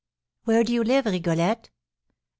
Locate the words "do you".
0.63-0.83